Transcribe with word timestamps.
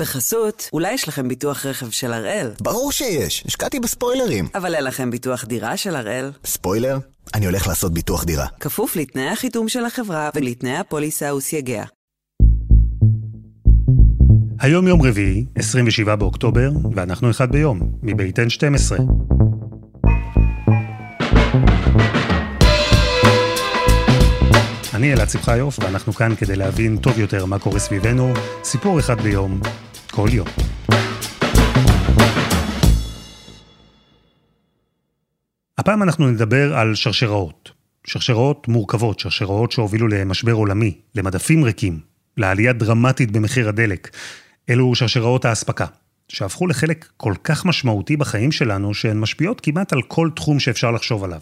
בחסות, 0.00 0.68
אולי 0.72 0.92
יש 0.92 1.08
לכם 1.08 1.28
ביטוח 1.28 1.66
רכב 1.66 1.90
של 1.90 2.12
הראל. 2.12 2.50
ברור 2.60 2.92
שיש, 2.92 3.44
השקעתי 3.46 3.80
בספוילרים. 3.80 4.48
אבל 4.54 4.74
אין 4.74 4.84
לכם 4.84 5.10
ביטוח 5.10 5.44
דירה 5.44 5.76
של 5.76 5.96
הראל. 5.96 6.30
ספוילר? 6.44 6.98
אני 7.34 7.46
הולך 7.46 7.66
לעשות 7.66 7.94
ביטוח 7.94 8.24
דירה. 8.24 8.46
כפוף 8.60 8.96
לתנאי 8.96 9.28
החיתום 9.28 9.68
של 9.68 9.84
החברה 9.84 10.30
ולתנאי 10.34 10.76
הפוליסה 10.76 11.34
וסייגיה. 11.34 11.84
היום 14.60 14.88
יום 14.88 15.02
רביעי, 15.02 15.44
27 15.54 16.16
באוקטובר, 16.16 16.70
ואנחנו 16.94 17.30
אחד 17.30 17.52
ביום, 17.52 17.80
מבית 18.02 18.38
N12. 18.38 19.02
אני 24.94 25.12
אלעד 25.12 25.30
שמחיוף, 25.30 25.78
ואנחנו 25.78 26.12
כאן 26.12 26.34
כדי 26.36 26.56
להבין 26.56 26.96
טוב 26.96 27.18
יותר 27.18 27.46
מה 27.46 27.58
קורה 27.58 27.78
סביבנו, 27.78 28.32
סיפור 28.64 29.00
אחד 29.00 29.20
ביום, 29.20 29.60
כל 30.10 30.28
יום. 30.32 30.48
הפעם 35.78 36.02
אנחנו 36.02 36.30
נדבר 36.30 36.74
על 36.74 36.94
שרשראות. 36.94 37.70
שרשראות 38.06 38.68
מורכבות, 38.68 39.20
שרשראות 39.20 39.72
שהובילו 39.72 40.08
למשבר 40.08 40.52
עולמי, 40.52 40.98
למדפים 41.14 41.64
ריקים, 41.64 42.00
לעלייה 42.36 42.72
דרמטית 42.72 43.30
במחיר 43.30 43.68
הדלק. 43.68 44.10
אלו 44.70 44.94
שרשראות 44.94 45.44
האספקה, 45.44 45.86
שהפכו 46.28 46.66
לחלק 46.66 47.08
כל 47.16 47.34
כך 47.44 47.64
משמעותי 47.64 48.16
בחיים 48.16 48.52
שלנו, 48.52 48.94
שהן 48.94 49.20
משפיעות 49.20 49.60
כמעט 49.60 49.92
על 49.92 50.02
כל 50.02 50.30
תחום 50.36 50.60
שאפשר 50.60 50.90
לחשוב 50.90 51.24
עליו. 51.24 51.40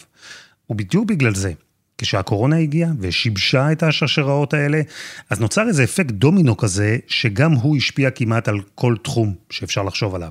ובדיוק 0.71 1.05
בגלל 1.05 1.35
זה, 1.35 1.53
כשהקורונה 1.99 2.57
הגיעה 2.57 2.91
ושיבשה 3.01 3.73
את 3.73 3.83
השרשראות 3.83 4.55
האלה, 4.55 4.81
אז 5.31 5.41
נוצר 5.41 5.69
איזה 5.69 5.85
אפקט 5.85 6.11
דומינו 6.11 6.57
כזה, 6.57 6.97
שגם 7.07 7.53
הוא 7.53 7.77
השפיע 7.77 8.11
כמעט 8.11 8.49
על 8.49 8.61
כל 8.75 8.97
תחום 9.03 9.35
שאפשר 9.51 9.83
לחשוב 9.83 10.15
עליו. 10.15 10.31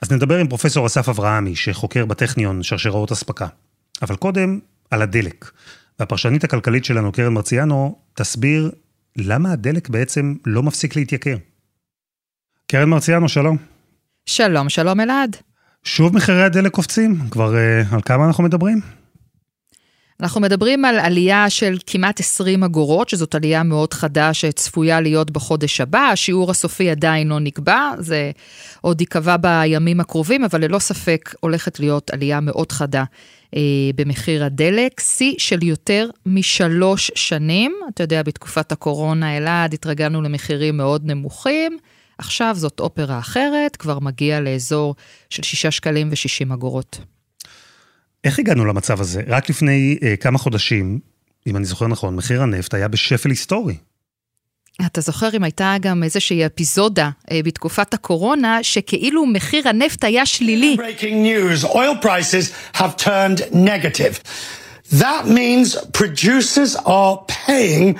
אז 0.00 0.12
נדבר 0.12 0.38
עם 0.38 0.48
פרופסור 0.48 0.86
אסף 0.86 1.08
אברהמי, 1.08 1.56
שחוקר 1.56 2.06
בטכניון 2.06 2.62
שרשראות 2.62 3.12
אספקה. 3.12 3.46
אבל 4.02 4.16
קודם, 4.16 4.58
על 4.90 5.02
הדלק. 5.02 5.50
והפרשנית 5.98 6.44
הכלכלית 6.44 6.84
שלנו, 6.84 7.12
קרן 7.12 7.32
מרציאנו, 7.32 7.98
תסביר 8.14 8.70
למה 9.16 9.52
הדלק 9.52 9.88
בעצם 9.88 10.34
לא 10.46 10.62
מפסיק 10.62 10.96
להתייקר. 10.96 11.36
קרן 12.66 12.88
מרציאנו, 12.88 13.28
שלום. 13.28 13.56
שלום, 14.26 14.68
שלום 14.68 15.00
אלעד. 15.00 15.36
שוב 15.84 16.16
מחירי 16.16 16.42
הדלק 16.42 16.72
קופצים? 16.72 17.18
כבר 17.30 17.54
uh, 17.54 17.94
על 17.94 18.00
כמה 18.02 18.26
אנחנו 18.26 18.44
מדברים? 18.44 18.80
אנחנו 20.22 20.40
מדברים 20.40 20.84
על 20.84 20.98
עלייה 20.98 21.50
של 21.50 21.78
כמעט 21.86 22.20
20 22.20 22.64
אגורות, 22.64 23.08
שזאת 23.08 23.34
עלייה 23.34 23.62
מאוד 23.62 23.94
חדה 23.94 24.34
שצפויה 24.34 25.00
להיות 25.00 25.30
בחודש 25.30 25.80
הבא. 25.80 26.08
השיעור 26.12 26.50
הסופי 26.50 26.90
עדיין 26.90 27.28
לא 27.28 27.40
נקבע, 27.40 27.90
זה 27.98 28.30
עוד 28.80 29.00
ייקבע 29.00 29.36
בימים 29.36 30.00
הקרובים, 30.00 30.44
אבל 30.44 30.64
ללא 30.64 30.78
ספק 30.78 31.34
הולכת 31.40 31.80
להיות 31.80 32.10
עלייה 32.10 32.40
מאוד 32.40 32.72
חדה 32.72 33.04
אה, 33.56 33.60
במחיר 33.94 34.44
הדלק, 34.44 35.00
שיא 35.00 35.34
של 35.38 35.64
יותר 35.64 36.10
משלוש 36.26 37.10
שנים. 37.14 37.74
אתה 37.94 38.02
יודע, 38.02 38.22
בתקופת 38.22 38.72
הקורונה, 38.72 39.36
אלעד, 39.36 39.74
התרגלנו 39.74 40.22
למחירים 40.22 40.76
מאוד 40.76 41.06
נמוכים. 41.06 41.78
עכשיו 42.18 42.54
זאת 42.58 42.80
אופרה 42.80 43.18
אחרת, 43.18 43.76
כבר 43.76 43.98
מגיע 43.98 44.40
לאזור 44.40 44.94
של 45.30 45.42
6 45.42 45.66
שקלים 45.66 46.08
ו-60 46.10 46.54
אגורות. 46.54 46.98
איך 48.24 48.38
הגענו 48.38 48.64
למצב 48.64 49.00
הזה? 49.00 49.22
רק 49.26 49.50
לפני 49.50 49.98
אה, 50.02 50.16
כמה 50.16 50.38
חודשים, 50.38 50.98
אם 51.46 51.56
אני 51.56 51.64
זוכר 51.64 51.86
נכון, 51.86 52.16
מחיר 52.16 52.42
הנפט 52.42 52.74
היה 52.74 52.88
בשפל 52.88 53.30
היסטורי. 53.30 53.76
אתה 54.86 55.00
זוכר 55.00 55.36
אם 55.36 55.44
הייתה 55.44 55.76
גם 55.80 56.02
איזושהי 56.02 56.46
אפיזודה 56.46 57.10
אה, 57.30 57.40
בתקופת 57.44 57.94
הקורונה, 57.94 58.58
שכאילו 58.62 59.26
מחיר 59.26 59.68
הנפט 59.68 60.04
היה 60.04 60.26
שלילי. 60.26 60.76
Breaking 60.78 61.24
news, 61.26 61.64
oil 61.64 62.04
prices 62.04 62.76
have 62.80 62.96
turned 62.96 63.40
negative. 63.52 64.20
That 64.92 65.26
means 65.26 65.76
producers 65.92 66.76
are 66.86 67.18
paying 67.46 67.98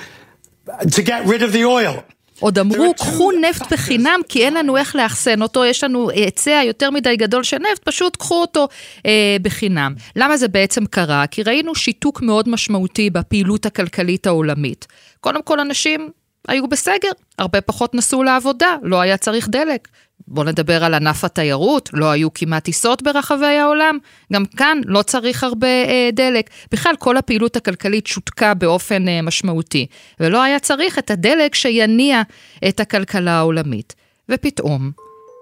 to 0.95 1.01
get 1.03 1.25
rid 1.25 1.41
of 1.43 1.51
the 1.53 1.65
oil. 1.65 2.03
עוד 2.39 2.59
אמרו, 2.59 2.93
קחו 2.93 3.31
נפט 3.31 3.73
בחינם, 3.73 4.19
כי 4.29 4.45
אין 4.45 4.53
לנו 4.53 4.77
איך 4.77 4.95
לאחסן 4.95 5.41
אותו, 5.41 5.65
יש 5.65 5.83
לנו 5.83 6.09
היצע 6.09 6.61
יותר 6.65 6.91
מדי 6.91 7.15
גדול 7.15 7.43
של 7.43 7.57
נפט, 7.57 7.83
פשוט 7.83 8.15
קחו 8.15 8.41
אותו 8.41 8.67
אה, 9.05 9.37
בחינם. 9.41 9.95
למה 10.15 10.37
זה 10.37 10.47
בעצם 10.47 10.85
קרה? 10.85 11.27
כי 11.27 11.43
ראינו 11.43 11.75
שיתוק 11.75 12.21
מאוד 12.21 12.49
משמעותי 12.49 13.09
בפעילות 13.09 13.65
הכלכלית 13.65 14.27
העולמית. 14.27 14.87
קודם 15.19 15.41
כל, 15.41 15.59
אנשים 15.59 16.09
היו 16.47 16.67
בסגר, 16.67 17.11
הרבה 17.39 17.61
פחות 17.61 17.95
נסעו 17.95 18.23
לעבודה, 18.23 18.75
לא 18.83 19.01
היה 19.01 19.17
צריך 19.17 19.49
דלק. 19.49 19.87
בואו 20.27 20.45
נדבר 20.45 20.83
על 20.83 20.93
ענף 20.93 21.23
התיירות, 21.23 21.89
לא 21.93 22.11
היו 22.11 22.33
כמעט 22.33 22.63
טיסות 22.63 23.03
ברחבי 23.03 23.45
העולם, 23.45 23.97
גם 24.33 24.45
כאן 24.45 24.81
לא 24.85 25.01
צריך 25.01 25.43
הרבה 25.43 25.67
אה, 25.67 26.09
דלק. 26.13 26.49
בכלל, 26.71 26.93
כל 26.99 27.17
הפעילות 27.17 27.55
הכלכלית 27.55 28.07
שותקה 28.07 28.53
באופן 28.53 29.07
אה, 29.07 29.21
משמעותי, 29.21 29.85
ולא 30.19 30.43
היה 30.43 30.59
צריך 30.59 30.99
את 30.99 31.11
הדלק 31.11 31.55
שיניע 31.55 32.21
את 32.67 32.79
הכלכלה 32.79 33.31
העולמית. 33.31 33.95
ופתאום, 34.29 34.91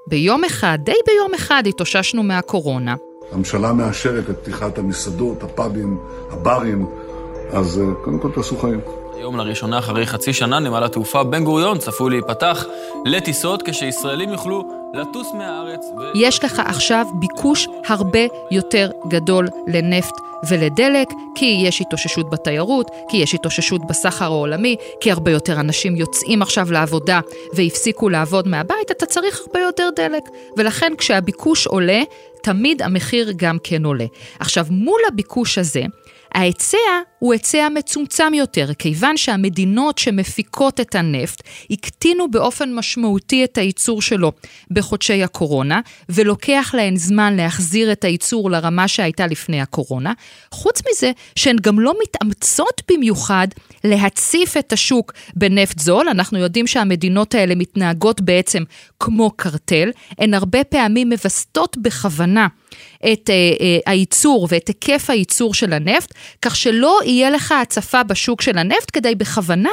ביום 0.10 0.44
אחד, 0.44 0.78
די 0.84 0.92
ביום 1.08 1.34
אחד, 1.34 1.64
התאוששנו 1.68 2.24
מהקורונה. 2.24 2.96
הממשלה 3.32 3.74
מאשרת 3.74 4.30
את 4.30 4.38
פתיחת 4.38 4.78
המסעדות, 4.78 5.44
הפאבים, 5.44 5.98
הברים, 6.32 6.86
אז 7.52 7.80
אה, 7.80 7.86
קודם 8.04 8.20
כל 8.20 8.32
תעשו 8.36 8.58
חיים. 8.58 8.80
היום 9.18 9.38
לראשונה 9.38 9.80
אחרי 9.80 10.06
חצי 10.06 10.34
שנה 10.34 10.60
נמל 10.60 10.84
התעופה 10.84 11.24
בן 11.24 11.44
גוריון 11.44 11.78
צפוי 11.78 12.10
להיפתח 12.10 12.66
לטיסות 13.06 13.62
כשישראלים 13.62 14.30
יוכלו 14.30 14.64
לטוס 14.94 15.28
מהארץ. 15.34 15.86
ו... 15.98 16.18
יש 16.18 16.44
לך 16.44 16.62
עכשיו 16.66 17.06
ביקוש 17.20 17.68
הרבה 17.88 18.20
יותר 18.52 18.92
גדול 19.08 19.48
לנפט 19.68 20.14
ולדלק, 20.50 21.08
כי 21.36 21.62
יש 21.64 21.82
התאוששות 21.82 22.30
בתיירות, 22.30 22.92
כי 23.10 23.18
יש 23.18 23.36
התאוששות 23.36 23.88
בסחר 23.88 24.26
העולמי, 24.26 24.76
כי 25.02 25.12
הרבה 25.12 25.32
יותר 25.32 25.60
אנשים 25.60 25.96
יוצאים 25.96 26.42
עכשיו 26.42 26.72
לעבודה 26.72 27.20
והפסיקו 27.54 28.10
לעבוד 28.10 28.48
מהבית, 28.48 28.92
אתה 28.92 29.06
צריך 29.06 29.42
הרבה 29.48 29.60
יותר 29.60 29.90
דלק. 29.96 30.24
ולכן 30.58 30.94
כשהביקוש 30.98 31.68
עולה, 31.68 32.04
תמיד 32.44 32.82
המחיר 32.82 33.32
גם 33.36 33.58
כן 33.64 33.86
עולה. 33.86 34.06
עכשיו, 34.40 34.66
מול 34.70 35.00
הביקוש 35.08 35.58
הזה, 35.58 35.82
ההיצע 36.34 36.78
הוא 37.20 37.34
היצע 37.34 37.68
מצומצם 37.70 38.34
יותר, 38.34 38.74
כיוון 38.74 39.18
שהמדינות 39.18 39.98
שמפיקות 39.98 40.80
את 40.80 40.96
הנפט 40.96 41.44
הקטינו 41.72 42.32
באופן 42.32 42.74
משמעותי 42.74 43.44
את 43.44 43.58
הייצור 43.58 44.02
שלו 44.02 44.32
בחודשי 44.72 45.24
הקורונה, 45.24 45.82
ולוקח 46.10 46.72
להן 46.78 46.96
זמן 46.96 47.36
להחזיר 47.36 47.92
את 47.92 48.04
הייצור 48.04 48.52
לרמה 48.52 48.88
שהייתה 48.88 49.28
לפני 49.28 49.62
הקורונה. 49.62 50.14
חוץ 50.52 50.82
מזה, 50.90 51.12
שהן 51.36 51.56
גם 51.62 51.80
לא 51.80 51.94
מתאמצות 52.04 52.82
במיוחד 52.92 53.48
להציף 53.84 54.58
את 54.58 54.74
השוק 54.74 55.14
בנפט 55.36 55.80
זול. 55.80 56.10
אנחנו 56.10 56.40
יודעים 56.40 56.68
שהמדינות 56.68 57.36
האלה 57.36 57.56
מתנהגות 57.56 58.22
בעצם 58.22 58.64
כמו 59.00 59.32
קרטל, 59.32 59.90
הן 60.20 60.34
הרבה 60.34 60.64
פעמים 60.64 61.10
מווסתות 61.10 61.78
בכוונה. 61.78 62.48
את 62.98 63.30
uh, 63.30 63.60
uh, 63.60 63.64
הייצור 63.86 64.48
ואת 64.52 64.68
היקף 64.68 65.10
הייצור 65.10 65.54
של 65.54 65.74
הנפט, 65.74 66.14
כך 66.42 66.56
שלא 66.56 67.00
יהיה 67.08 67.30
לך 67.30 67.54
הצפה 67.62 68.04
בשוק 68.04 68.42
של 68.42 68.58
הנפט 68.58 68.90
כדי 68.94 69.16
בכוונה 69.16 69.70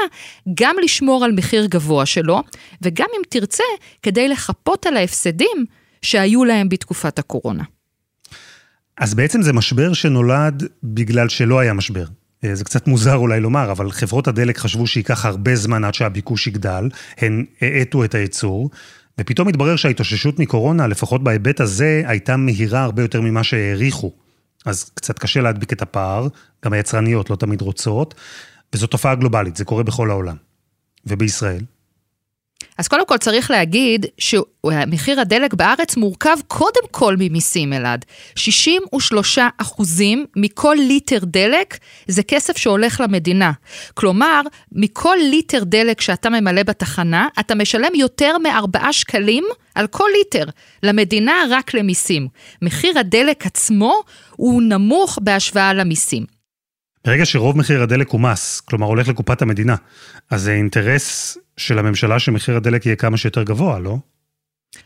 גם 0.55 0.77
לשמור 0.85 1.25
על 1.25 1.33
מחיר 1.33 1.67
גבוה 1.67 2.07
שלו, 2.07 2.43
וגם 2.83 3.07
אם 3.19 3.23
תרצה, 3.29 3.65
כדי 4.03 4.29
לחפות 4.29 4.87
על 4.87 4.97
ההפסדים 4.97 5.65
שהיו 6.03 6.45
להם 6.45 6.69
בתקופת 6.69 7.19
הקורונה. 7.19 7.65
אז 8.99 9.15
בעצם 9.15 9.43
זה 9.43 9.53
משבר 9.53 9.93
שנולד 9.93 10.63
בגלל 10.83 11.29
שלא 11.29 11.59
היה 11.59 11.73
משבר. 11.73 12.05
אה, 12.45 12.55
זה 12.55 12.65
קצת 12.65 12.87
מוזר 12.87 13.15
אולי 13.17 13.41
לומר, 13.41 13.73
אבל 13.73 13.91
חברות 13.91 14.29
הדלק 14.29 14.59
חשבו 14.59 14.87
שייקח 14.87 15.25
הרבה 15.27 15.57
זמן 15.57 15.85
עד 15.85 15.95
שהביקוש 15.95 16.47
יגדל, 16.47 16.89
הן 17.19 17.45
האטו 17.61 18.05
את 18.05 18.15
הייצור, 18.15 18.71
ופתאום 19.21 19.49
התברר 19.49 19.77
שההתאוששות 19.77 20.39
מקורונה, 20.39 20.87
לפחות 20.87 21.25
בהיבט 21.25 21.61
הזה, 21.61 22.03
הייתה 22.07 22.37
מהירה 22.37 22.83
הרבה 22.83 23.03
יותר 23.03 23.21
ממה 23.21 23.45
שהעריכו. 23.45 24.24
אז 24.65 24.91
קצת 24.95 25.19
קשה 25.19 25.41
להדביק 25.41 25.73
את 25.73 25.83
הפער, 25.83 26.29
גם 26.65 26.73
היצרניות 26.73 27.31
לא 27.31 27.37
תמיד 27.37 27.61
רוצות, 27.61 28.15
וזו 28.73 28.87
תופעה 28.87 29.15
גלובלית, 29.15 29.57
זה 29.57 29.65
קורה 29.65 29.83
בכל 29.83 30.11
העולם. 30.11 30.37
ובישראל? 31.07 31.63
אז 32.79 32.89
קודם 32.89 33.07
כל 33.07 33.19
צריך 33.19 33.51
להגיד 33.51 34.07
שמחיר 34.19 35.21
הדלק 35.21 35.55
בארץ 35.55 35.97
מורכב 35.97 36.37
קודם 36.47 36.83
כל 36.91 37.17
ממיסים, 37.19 37.73
אלעד. 37.73 38.05
63 38.35 39.39
אחוזים 39.59 40.27
מכל 40.37 40.77
ליטר 40.79 41.19
דלק 41.23 41.79
זה 42.07 42.23
כסף 42.23 42.57
שהולך 42.57 43.01
למדינה. 43.01 43.53
כלומר, 43.95 44.41
מכל 44.73 45.17
ליטר 45.31 45.65
דלק 45.65 46.01
שאתה 46.01 46.31
ממלא 46.31 46.63
בתחנה, 46.63 47.29
אתה 47.41 47.55
משלם 47.55 47.95
יותר 47.95 48.39
מ-4 48.39 48.93
שקלים 48.93 49.45
על 49.75 49.87
כל 49.87 50.09
ליטר 50.17 50.45
למדינה 50.83 51.33
רק 51.51 51.75
למיסים. 51.75 52.29
מחיר 52.63 52.99
הדלק 52.99 53.47
עצמו 53.47 54.03
הוא 54.31 54.63
נמוך 54.63 55.19
בהשוואה 55.23 55.73
למיסים. 55.73 56.25
ברגע 57.05 57.27
שרוב 57.27 57.59
מחיר 57.59 57.83
הדלק 57.83 58.09
הוא 58.09 58.21
מס, 58.21 58.61
כלומר 58.61 58.87
הולך 58.87 59.09
לקופת 59.09 59.43
המדינה, 59.43 59.75
אז 60.31 60.43
זה 60.43 60.53
אינטרס 60.53 61.39
של 61.57 61.79
הממשלה 61.79 62.19
שמחיר 62.19 62.57
הדלק 62.57 62.87
יהיה 62.87 62.97
כמה 62.97 63.17
שיותר 63.17 63.43
גבוה, 63.43 63.79
לא? 63.79 63.97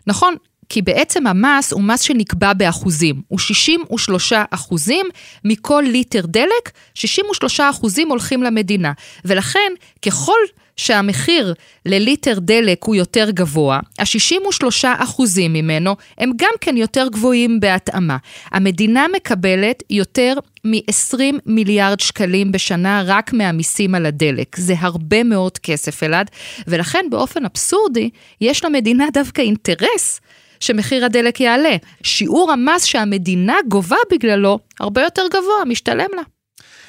נכון, 0.07 0.35
כי 0.69 0.83
בעצם 0.83 1.27
המס 1.27 1.73
הוא 1.73 1.83
מס 1.83 2.01
שנקבע 2.01 2.53
באחוזים. 2.53 3.23
הוא 3.29 3.39
63 3.39 4.33
אחוזים 4.51 5.07
מכל 5.45 5.85
ליטר 5.87 6.27
דלק, 6.27 6.71
63 6.95 7.61
אחוזים 7.61 8.09
הולכים 8.09 8.43
למדינה. 8.43 8.93
ולכן, 9.25 9.73
ככל 10.03 10.39
שהמחיר 10.79 11.55
לליטר 11.87 12.39
דלק 12.39 12.85
הוא 12.85 12.95
יותר 12.95 13.31
גבוה, 13.31 13.81
ה-63 13.99 14.87
אחוזים 14.99 15.53
ממנו 15.53 15.97
הם 16.19 16.31
גם 16.37 16.53
כן 16.61 16.77
יותר 16.77 17.07
גבוהים 17.13 17.61
בהתאמה. 17.61 18.17
המדינה 18.51 19.07
מקבלת 19.17 19.83
יותר 19.91 20.35
מ-20 20.65 21.19
מיליארד 21.47 22.01
שקלים 22.01 22.53
בשנה 22.53 23.03
רק 23.07 23.33
מהמיסים 23.33 23.95
על 23.95 24.07
הדלק. 24.07 24.57
זה 24.57 24.75
הרבה 24.79 25.23
מאוד 25.23 25.59
כסף, 25.59 26.03
אלעד, 26.03 26.31
ולכן 26.67 27.07
באופן 27.11 27.45
אבסורדי, 27.45 28.11
יש 28.41 28.65
למדינה 28.65 29.07
דווקא 29.13 29.43
אינטרס 29.43 30.21
שמחיר 30.61 31.05
הדלק 31.05 31.41
יעלה. 31.41 31.77
שיעור 32.03 32.53
המס 32.53 32.85
שהמדינה 32.85 33.57
גובה 33.69 33.97
בגללו 34.13 34.59
הרבה 34.81 35.03
יותר 35.03 35.23
גבוה, 35.31 35.65
משתלם 35.67 36.09
לה. 36.17 36.23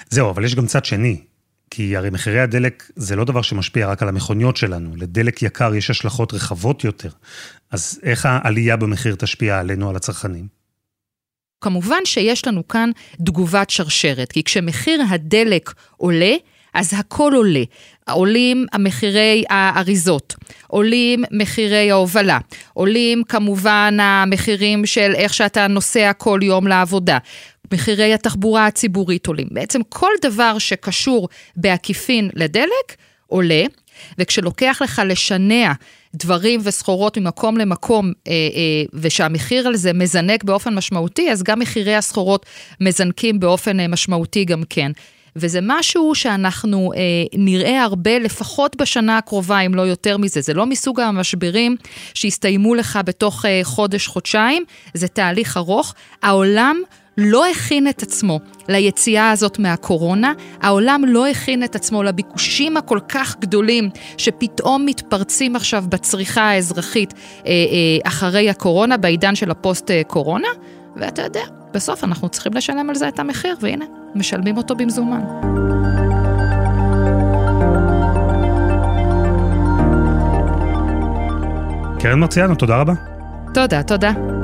זהו, 0.10 0.30
אבל 0.30 0.46
יש 0.46 0.56
גם 0.56 0.68
צד 0.68 0.86
שני. 0.86 1.29
כי 1.72 1.98
הרי 1.98 2.10
מחירי 2.10 2.40
הדלק 2.40 2.92
זה 2.96 3.16
לא 3.16 3.26
דבר 3.26 3.42
שמשפיע 3.42 3.88
רק 3.88 4.02
על 4.02 4.10
המכוניות 4.10 4.58
שלנו, 4.58 4.96
לדלק 4.96 5.44
יקר 5.44 5.76
יש 5.76 5.90
השלכות 5.90 6.34
רחבות 6.34 6.84
יותר. 6.84 7.10
אז 7.72 8.00
איך 8.04 8.26
העלייה 8.26 8.78
במחיר 8.78 9.16
תשפיע 9.16 9.60
עלינו, 9.60 9.90
על 9.90 9.96
הצרכנים? 9.96 10.48
כמובן 11.62 12.06
שיש 12.06 12.48
לנו 12.48 12.68
כאן 12.68 12.92
תגובת 13.26 13.70
שרשרת, 13.70 14.32
כי 14.32 14.44
כשמחיר 14.44 15.02
הדלק 15.10 15.74
עולה, 15.98 16.34
אז 16.74 16.94
הכל 16.94 17.32
עולה. 17.36 17.64
עולים 18.10 18.66
מחירי 18.80 19.44
האריזות, 19.50 20.36
עולים 20.68 21.24
מחירי 21.32 21.92
ההובלה, 21.92 22.40
עולים 22.74 23.24
כמובן 23.24 23.98
המחירים 24.02 24.86
של 24.86 25.12
איך 25.16 25.34
שאתה 25.34 25.68
נוסע 25.68 26.12
כל 26.14 26.40
יום 26.44 26.68
לעבודה. 26.68 27.18
מחירי 27.74 28.14
התחבורה 28.14 28.66
הציבורית 28.66 29.28
עולים. 29.28 29.48
בעצם 29.52 29.82
כל 29.90 30.12
דבר 30.22 30.58
שקשור 30.58 31.30
בעקיפין 31.56 32.30
לדלק 32.34 32.96
עולה, 33.28 33.64
וכשלוקח 34.18 34.82
לך 34.84 35.02
לשנע 35.06 35.72
דברים 36.16 36.60
וסחורות 36.64 37.18
ממקום 37.18 37.58
למקום, 37.58 38.14
אה, 38.28 38.32
אה, 38.32 38.38
ושהמחיר 38.94 39.68
על 39.68 39.76
זה 39.76 39.94
מזנק 39.94 40.44
באופן 40.44 40.76
משמעותי, 40.76 41.32
אז 41.32 41.44
גם 41.44 41.60
מחירי 41.60 41.96
הסחורות 41.96 42.46
מזנקים 42.82 43.40
באופן 43.40 43.80
אה, 43.80 43.88
משמעותי 43.88 44.46
גם 44.46 44.64
כן. 44.70 44.92
וזה 45.36 45.60
משהו 45.62 46.16
שאנחנו 46.16 46.92
אה, 46.96 47.00
נראה 47.34 47.84
הרבה, 47.84 48.20
לפחות 48.20 48.76
בשנה 48.76 49.18
הקרובה, 49.18 49.60
אם 49.60 49.76
לא 49.76 49.82
יותר 49.82 50.18
מזה. 50.18 50.42
זה 50.42 50.54
לא 50.54 50.66
מסוג 50.66 51.00
המשברים 51.00 51.76
שיסתיימו 52.14 52.76
לך 52.76 53.00
בתוך 53.06 53.46
אה, 53.46 53.60
חודש-חודשיים, 53.64 54.64
זה 54.94 55.08
תהליך 55.08 55.58
ארוך. 55.58 55.94
העולם 56.24 56.82
לא 57.20 57.50
הכין 57.50 57.88
את 57.88 58.04
עצמו 58.04 58.40
ליציאה 58.68 59.32
הזאת 59.32 59.60
מהקורונה, 59.60 60.34
העולם 60.62 61.04
לא 61.08 61.28
הכין 61.28 61.64
את 61.64 61.76
עצמו 61.76 62.04
לביקושים 62.04 62.78
הכל 62.78 63.00
כך 63.10 63.36
גדולים 63.40 63.90
שפתאום 64.18 64.86
מתפרצים 64.86 65.56
עכשיו 65.56 65.84
בצריכה 65.90 66.42
האזרחית 66.42 67.14
אה, 67.14 67.52
אה, 67.52 67.54
אחרי 68.04 68.50
הקורונה, 68.50 68.98
בעידן 68.98 69.36
של 69.36 69.52
הפוסט-קורונה, 69.52 70.48
ואתה 70.96 71.22
יודע, 71.22 71.44
בסוף 71.74 72.04
אנחנו 72.04 72.30
צריכים 72.30 72.54
לשלם 72.54 72.90
על 72.90 72.96
זה 72.96 73.08
את 73.08 73.20
המחיר, 73.20 73.56
והנה, 73.62 73.86
משלמים 74.16 74.58
אותו 74.58 74.76
במזומן. 74.76 75.22
קרן 82.00 82.20
מרציאנו, 82.20 82.56
תודה 82.56 82.78
רבה. 82.78 82.94
תודה, 83.54 83.84
תודה. 83.84 84.39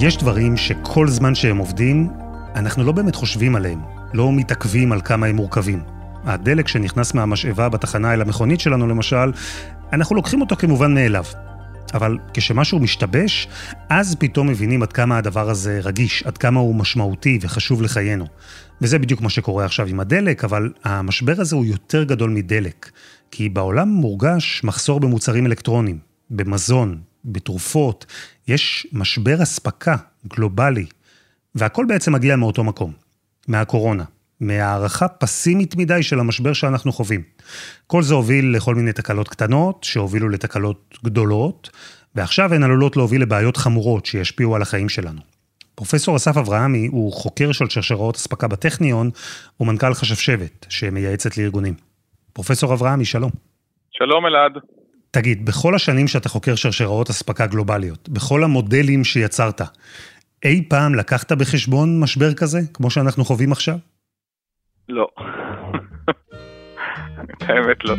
יש 0.00 0.16
דברים 0.16 0.56
שכל 0.56 1.08
זמן 1.08 1.34
שהם 1.34 1.56
עובדים, 1.56 2.08
אנחנו 2.54 2.84
לא 2.84 2.92
באמת 2.92 3.14
חושבים 3.14 3.56
עליהם, 3.56 3.80
לא 4.14 4.32
מתעכבים 4.32 4.92
על 4.92 5.00
כמה 5.00 5.26
הם 5.26 5.36
מורכבים. 5.36 5.82
הדלק 6.24 6.68
שנכנס 6.68 7.14
מהמשאבה 7.14 7.68
בתחנה 7.68 8.14
אל 8.14 8.20
המכונית 8.20 8.60
שלנו 8.60 8.86
למשל, 8.86 9.32
אנחנו 9.92 10.16
לוקחים 10.16 10.40
אותו 10.40 10.56
כמובן 10.56 10.94
מאליו. 10.94 11.24
אבל 11.94 12.18
כשמשהו 12.34 12.78
משתבש, 12.78 13.48
אז 13.88 14.16
פתאום 14.18 14.46
מבינים 14.46 14.82
עד 14.82 14.92
כמה 14.92 15.18
הדבר 15.18 15.50
הזה 15.50 15.80
רגיש, 15.82 16.22
עד 16.22 16.38
כמה 16.38 16.60
הוא 16.60 16.74
משמעותי 16.74 17.38
וחשוב 17.42 17.82
לחיינו. 17.82 18.26
וזה 18.80 18.98
בדיוק 18.98 19.20
מה 19.20 19.30
שקורה 19.30 19.64
עכשיו 19.64 19.86
עם 19.86 20.00
הדלק, 20.00 20.44
אבל 20.44 20.72
המשבר 20.84 21.34
הזה 21.38 21.56
הוא 21.56 21.64
יותר 21.64 22.04
גדול 22.04 22.30
מדלק. 22.30 22.90
כי 23.30 23.48
בעולם 23.48 23.88
מורגש 23.88 24.60
מחסור 24.64 25.00
במוצרים 25.00 25.46
אלקטרוניים, 25.46 25.98
במזון, 26.30 26.98
בתרופות, 27.24 28.06
יש 28.48 28.86
משבר 28.92 29.42
אספקה 29.42 29.96
גלובלי, 30.26 30.86
והכל 31.54 31.84
בעצם 31.88 32.12
מגיע 32.12 32.36
מאותו 32.36 32.64
מקום, 32.64 32.92
מהקורונה, 33.48 34.04
מהערכה 34.40 35.08
פסימית 35.08 35.76
מדי 35.76 36.02
של 36.02 36.20
המשבר 36.20 36.52
שאנחנו 36.52 36.92
חווים. 36.92 37.22
כל 37.86 38.02
זה 38.02 38.14
הוביל 38.14 38.56
לכל 38.56 38.74
מיני 38.74 38.92
תקלות 38.92 39.28
קטנות, 39.28 39.84
שהובילו 39.84 40.28
לתקלות 40.28 40.98
גדולות, 41.04 41.70
ועכשיו 42.14 42.54
הן 42.54 42.62
עלולות 42.62 42.96
להוביל 42.96 43.22
לבעיות 43.22 43.56
חמורות 43.56 44.06
שישפיעו 44.06 44.56
על 44.56 44.62
החיים 44.62 44.88
שלנו. 44.88 45.20
פרופסור 45.74 46.16
אסף 46.16 46.36
אברהמי 46.36 46.86
הוא 46.86 47.12
חוקר 47.12 47.52
של 47.52 47.68
שרשראות 47.68 48.16
אספקה 48.16 48.48
בטכניון, 48.48 49.10
ומנכ"ל 49.60 49.94
חשבשבת, 49.94 50.66
שמייעצת 50.68 51.38
לארגונים. 51.38 51.74
פרופסור 52.32 52.74
אברהמי, 52.74 53.04
שלום. 53.04 53.30
שלום 53.90 54.26
אלעד. 54.26 54.77
תגיד, 55.18 55.46
בכל 55.46 55.74
השנים 55.74 56.08
שאתה 56.08 56.28
חוקר 56.28 56.54
שרשראות 56.54 57.10
אספקה 57.10 57.46
גלובליות, 57.46 58.08
בכל 58.08 58.44
המודלים 58.44 59.04
שיצרת, 59.04 59.60
אי 60.44 60.64
פעם 60.68 60.94
לקחת 60.94 61.32
בחשבון 61.32 62.00
משבר 62.00 62.34
כזה, 62.34 62.60
כמו 62.74 62.90
שאנחנו 62.90 63.24
חווים 63.24 63.52
עכשיו? 63.52 63.76
לא. 64.88 65.08
האמת 67.40 67.84
לא. 67.84 67.94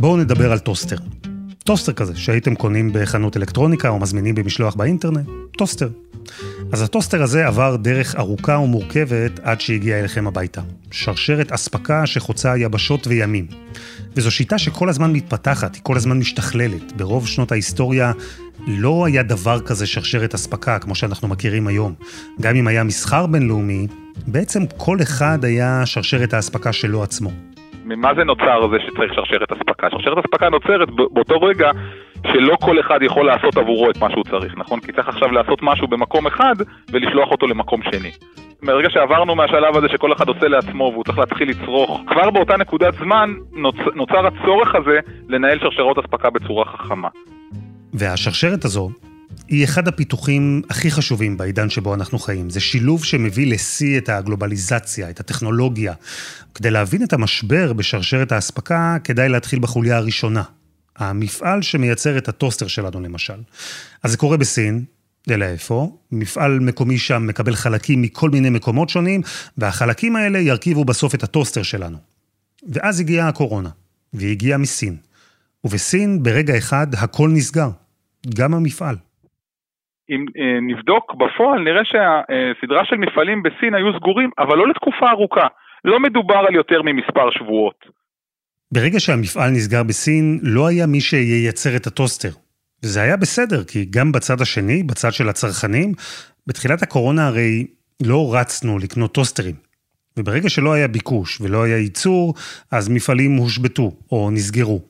בואו 0.00 0.16
נדבר 0.16 0.52
על 0.52 0.58
טוסטר. 0.58 0.96
טוסטר 1.64 1.92
כזה, 1.92 2.16
שהייתם 2.16 2.54
קונים 2.54 2.90
בחנות 2.94 3.36
אלקטרוניקה 3.36 3.88
או 3.88 3.98
מזמינים 3.98 4.34
במשלוח 4.34 4.74
באינטרנט, 4.74 5.26
טוסטר. 5.58 5.88
אז 6.72 6.82
הטוסטר 6.82 7.22
הזה 7.22 7.46
עבר 7.46 7.76
דרך 7.76 8.14
ארוכה 8.16 8.58
ומורכבת 8.58 9.40
עד 9.42 9.60
שהגיע 9.60 10.00
אליכם 10.00 10.26
הביתה. 10.26 10.60
שרשרת 10.90 11.52
אספקה 11.52 12.06
שחוצה 12.06 12.56
יבשות 12.56 13.06
וימים. 13.06 13.46
וזו 14.16 14.30
שיטה 14.30 14.58
שכל 14.58 14.88
הזמן 14.88 15.12
מתפתחת, 15.12 15.74
היא 15.74 15.82
כל 15.82 15.96
הזמן 15.96 16.18
משתכללת. 16.18 16.92
ברוב 16.96 17.26
שנות 17.26 17.52
ההיסטוריה 17.52 18.12
לא 18.66 19.06
היה 19.06 19.22
דבר 19.22 19.60
כזה 19.60 19.86
שרשרת 19.86 20.34
אספקה, 20.34 20.78
כמו 20.78 20.94
שאנחנו 20.94 21.28
מכירים 21.28 21.66
היום. 21.66 21.94
גם 22.40 22.56
אם 22.56 22.66
היה 22.66 22.84
מסחר 22.84 23.26
בינלאומי, 23.26 23.86
בעצם 24.26 24.60
כל 24.76 24.96
אחד 25.02 25.44
היה 25.44 25.82
שרשרת 25.86 26.34
האספקה 26.34 26.72
שלו 26.72 27.02
עצמו. 27.02 27.30
ממה 27.84 28.14
זה 28.16 28.24
נוצר 28.24 28.68
זה 28.72 28.76
שצריך 28.86 29.14
שרשרת 29.14 29.52
אספקה? 29.52 29.86
שרשרת 29.90 30.18
אספקה 30.18 30.48
נוצרת 30.48 30.90
באותו 30.90 31.40
רגע 31.40 31.70
שלא 32.26 32.56
כל 32.60 32.80
אחד 32.80 32.98
יכול 33.02 33.26
לעשות 33.26 33.56
עבורו 33.56 33.90
את 33.90 33.98
מה 33.98 34.10
שהוא 34.10 34.24
צריך, 34.24 34.54
נכון? 34.56 34.80
כי 34.80 34.92
צריך 34.92 35.08
עכשיו 35.08 35.32
לעשות 35.32 35.58
משהו 35.62 35.88
במקום 35.88 36.26
אחד 36.26 36.54
ולשלוח 36.92 37.30
אותו 37.30 37.46
למקום 37.46 37.80
שני. 37.82 38.10
מרגע 38.62 38.90
שעברנו 38.90 39.34
מהשלב 39.34 39.76
הזה 39.76 39.86
שכל 39.92 40.12
אחד 40.12 40.28
עושה 40.28 40.48
לעצמו 40.48 40.90
והוא 40.92 41.04
צריך 41.04 41.18
להתחיל 41.18 41.50
לצרוך, 41.50 42.00
כבר 42.06 42.30
באותה 42.30 42.56
נקודת 42.56 42.94
זמן 42.94 43.30
נוצ... 43.52 43.76
נוצר 43.94 44.26
הצורך 44.26 44.74
הזה 44.74 44.98
לנהל 45.28 45.58
שרשרות 45.58 45.98
אספקה 45.98 46.30
בצורה 46.30 46.64
חכמה. 46.64 47.08
והשרשרת 47.94 48.64
הזו 48.64 48.90
היא 49.48 49.64
אחד 49.64 49.88
הפיתוחים 49.88 50.62
הכי 50.70 50.90
חשובים 50.90 51.36
בעידן 51.36 51.70
שבו 51.70 51.94
אנחנו 51.94 52.18
חיים. 52.18 52.50
זה 52.50 52.60
שילוב 52.60 53.04
שמביא 53.04 53.52
לשיא 53.52 53.98
את 53.98 54.08
הגלובליזציה, 54.08 55.10
את 55.10 55.20
הטכנולוגיה. 55.20 55.92
כדי 56.54 56.70
להבין 56.70 57.02
את 57.04 57.12
המשבר 57.12 57.72
בשרשרת 57.72 58.32
האספקה, 58.32 58.96
כדאי 59.04 59.28
להתחיל 59.28 59.58
בחוליה 59.58 59.96
הראשונה. 59.96 60.42
המפעל 60.98 61.62
שמייצר 61.62 62.18
את 62.18 62.28
הטוסטר 62.28 62.66
שלנו 62.66 63.00
למשל. 63.00 63.40
אז 64.04 64.10
זה 64.10 64.18
קורה 64.18 64.36
בסין, 64.36 64.84
אלא 65.30 65.44
איפה? 65.44 65.88
מפעל 66.12 66.58
מקומי 66.60 66.98
שם 66.98 67.26
מקבל 67.28 67.52
חלקים 67.52 68.02
מכל 68.02 68.30
מיני 68.30 68.50
מקומות 68.50 68.88
שונים, 68.88 69.20
והחלקים 69.58 70.16
האלה 70.16 70.38
ירכיבו 70.38 70.84
בסוף 70.84 71.14
את 71.14 71.22
הטוסטר 71.22 71.62
שלנו. 71.62 71.96
ואז 72.72 73.00
הגיעה 73.00 73.28
הקורונה, 73.28 73.68
והיא 74.12 74.32
הגיעה 74.32 74.58
מסין. 74.58 74.96
ובסין, 75.64 76.22
ברגע 76.22 76.58
אחד, 76.58 76.86
הכל 77.02 77.28
נסגר. 77.28 77.70
גם 78.38 78.54
המפעל. 78.54 78.96
אם 80.10 80.24
אה, 80.38 80.60
נבדוק 80.60 81.14
בפועל, 81.14 81.60
נראה 81.60 81.84
שהסדרה 81.84 82.84
של 82.84 82.96
מפעלים 82.96 83.42
בסין 83.42 83.74
היו 83.74 83.98
סגורים, 83.98 84.30
אבל 84.38 84.56
לא 84.56 84.68
לתקופה 84.68 85.10
ארוכה. 85.10 85.46
לא 85.84 86.00
מדובר 86.00 86.38
על 86.48 86.54
יותר 86.54 86.82
ממספר 86.82 87.30
שבועות. 87.30 87.99
ברגע 88.72 89.00
שהמפעל 89.00 89.50
נסגר 89.50 89.82
בסין, 89.82 90.38
לא 90.42 90.66
היה 90.66 90.86
מי 90.86 91.00
שייצר 91.00 91.76
את 91.76 91.86
הטוסטר. 91.86 92.32
וזה 92.82 93.02
היה 93.02 93.16
בסדר, 93.16 93.64
כי 93.64 93.84
גם 93.84 94.12
בצד 94.12 94.40
השני, 94.40 94.82
בצד 94.82 95.12
של 95.12 95.28
הצרכנים, 95.28 95.94
בתחילת 96.46 96.82
הקורונה 96.82 97.26
הרי 97.26 97.66
לא 98.02 98.34
רצנו 98.34 98.78
לקנות 98.78 99.14
טוסטרים. 99.14 99.54
וברגע 100.16 100.48
שלא 100.48 100.72
היה 100.72 100.88
ביקוש 100.88 101.40
ולא 101.40 101.62
היה 101.62 101.78
ייצור, 101.78 102.34
אז 102.70 102.88
מפעלים 102.88 103.36
הושבתו 103.36 103.96
או 104.12 104.30
נסגרו. 104.30 104.82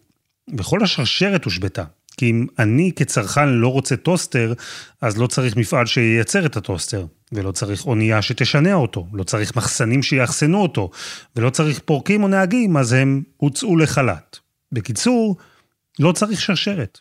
וכל 0.59 0.83
השרשרת 0.83 1.45
הושבתה. 1.45 1.85
כי 2.17 2.31
אם 2.31 2.47
אני 2.59 2.93
כצרכן 2.97 3.49
לא 3.49 3.69
רוצה 3.69 3.97
טוסטר, 3.97 4.53
אז 5.01 5.19
לא 5.19 5.27
צריך 5.27 5.57
מפעל 5.57 5.87
שייצר 5.87 6.47
את 6.47 6.57
הטוסטר, 6.57 7.07
ולא 7.33 7.51
צריך 7.51 7.87
אונייה 7.87 8.23
שתשנע 8.23 8.75
אותו, 8.75 9.05
לא 9.13 9.23
צריך 9.23 9.57
מחסנים 9.57 10.03
שיאחסנו 10.03 10.63
אותו, 10.63 10.91
ולא 11.37 11.51
צריך 11.51 11.79
פורקים 11.79 12.23
או 12.23 12.29
נהגים, 12.29 12.77
אז 12.77 12.93
הם 12.93 13.21
הוצאו 13.37 13.77
לחל"ת. 13.77 14.39
בקיצור, 14.73 15.37
לא 16.01 16.13
צריך 16.13 16.41
שרשרת. 16.41 16.99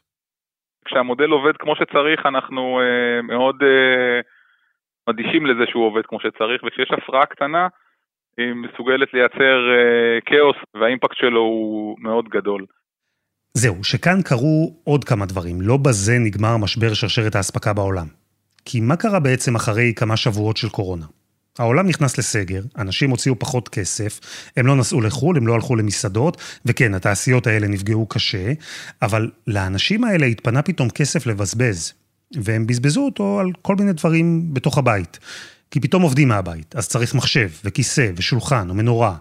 כשהמודל 0.86 1.30
עובד 1.30 1.54
כמו 1.60 1.76
שצריך, 1.76 2.26
אנחנו 2.26 2.80
אה, 2.80 3.22
מאוד 3.22 3.56
אה, 3.64 4.20
אדישים 5.10 5.46
לזה 5.46 5.64
שהוא 5.70 5.86
עובד 5.86 6.02
כמו 6.06 6.20
שצריך, 6.20 6.64
וכשיש 6.64 6.90
הפרעה 6.92 7.26
קטנה, 7.26 7.68
היא 8.38 8.54
מסוגלת 8.54 9.14
לייצר 9.14 9.58
אה, 9.76 10.22
כאוס, 10.26 10.56
והאימפקט 10.80 11.18
שלו 11.18 11.40
הוא 11.40 11.98
מאוד 12.00 12.30
גדול. 12.30 12.66
זהו, 13.54 13.84
שכאן 13.84 14.22
קרו 14.30 14.82
עוד 14.84 15.04
כמה 15.04 15.26
דברים. 15.26 15.62
לא 15.62 15.78
בזה 15.78 16.14
נגמר 16.20 16.58
משבר 16.58 16.94
שרשרת 16.94 17.36
האספקה 17.36 17.74
בעולם. 17.74 18.19
כי 18.72 18.80
מה 18.80 18.96
קרה 18.96 19.20
בעצם 19.20 19.56
אחרי 19.56 19.94
כמה 19.96 20.18
שבועות 20.18 20.58
של 20.58 20.70
קורונה? 20.70 21.06
העולם 21.60 21.88
נכנס 21.88 22.18
לסגר, 22.18 22.62
אנשים 22.78 23.10
הוציאו 23.10 23.40
פחות 23.40 23.70
כסף, 23.70 24.20
הם 24.58 24.68
לא 24.68 24.76
נסעו 24.76 25.02
לחו"ל, 25.02 25.38
הם 25.38 25.48
לא 25.48 25.54
הלכו 25.54 25.76
למסעדות, 25.76 26.38
וכן, 26.66 26.94
התעשיות 26.94 27.48
האלה 27.48 27.68
נפגעו 27.68 28.06
קשה, 28.06 28.54
אבל 29.02 29.32
לאנשים 29.48 30.04
האלה 30.04 30.26
התפנה 30.26 30.62
פתאום 30.62 30.90
כסף 30.90 31.26
לבזבז, 31.26 31.94
והם 32.36 32.68
בזבזו 32.68 33.02
אותו 33.02 33.40
על 33.40 33.52
כל 33.62 33.76
מיני 33.76 33.94
דברים 33.94 34.54
בתוך 34.54 34.78
הבית. 34.78 35.20
כי 35.72 35.80
פתאום 35.80 36.04
עובדים 36.04 36.28
מהבית, 36.28 36.76
אז 36.76 36.88
צריך 36.88 37.16
מחשב, 37.16 37.50
וכיסא, 37.64 38.12
ושולחן, 38.16 38.72
ומנורה. 38.72 39.16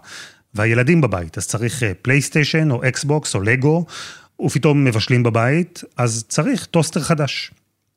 והילדים 0.53 1.01
בבית, 1.01 1.37
אז 1.37 1.47
צריך 1.47 1.83
פלייסטיישן, 2.01 2.71
או 2.71 2.87
אקסבוקס, 2.87 3.35
או 3.35 3.41
לגו, 3.41 3.85
ופתאום 4.41 4.83
מבשלים 4.83 5.23
בבית, 5.23 5.83
אז 5.97 6.25
צריך 6.27 6.65
טוסטר 6.65 7.01
חדש. 7.01 7.51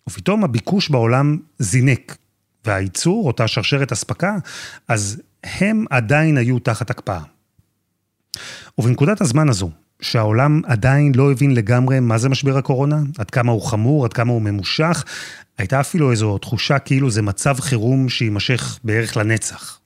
ופתאום 0.09 0.45
הביקוש 0.45 0.91
בעולם 0.91 1.39
זינק, 1.59 2.17
והייצור, 2.65 3.27
אותה 3.27 3.49
שרשרת 3.49 3.93
אספקה, 3.93 4.33
אז 4.89 5.23
הם 5.61 5.85
עדיין 5.91 6.37
היו 6.37 6.59
תחת 6.59 6.91
הקפאה. 6.91 7.21
ובנקודת 8.79 9.21
הזמן 9.21 9.49
הזו, 9.49 9.71
שהעולם 10.03 10.61
עדיין 10.67 11.13
לא 11.17 11.33
הבין 11.33 11.55
לגמרי 11.55 12.01
מה 12.01 12.19
זה 12.19 12.29
משבר 12.29 12.57
הקורונה, 12.59 12.97
עד 13.19 13.31
כמה 13.31 13.53
הוא 13.53 13.71
חמור, 13.71 14.05
עד 14.05 14.13
כמה 14.13 14.33
הוא 14.33 14.43
ממושך, 14.43 15.05
הייתה 15.59 15.81
אפילו 15.81 16.11
איזו 16.11 16.39
תחושה 16.39 16.79
כאילו 16.79 17.11
זה 17.11 17.23
מצב 17.23 17.55
חירום 17.61 18.09
שיימשך 18.09 18.79
בערך 18.85 19.17
לנצח. 19.17 19.79